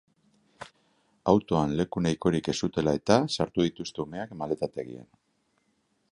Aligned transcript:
Autoan 1.33 1.75
leku 1.81 2.01
nahikorik 2.05 2.49
ez 2.53 2.55
zutela 2.67 2.93
eta 2.99 3.17
sartu 3.35 3.67
dituzte 3.67 4.03
umeak 4.05 4.33
maletategian. 4.41 5.07